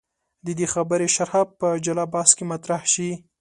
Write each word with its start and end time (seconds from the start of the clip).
د 0.45 0.47
دې 0.57 0.67
خبرې 0.73 1.07
شرحه 1.15 1.41
په 1.59 1.67
جلا 1.85 2.05
بحث 2.13 2.31
کې 2.37 2.45
مطرح 2.51 2.81
شي. 2.93 3.09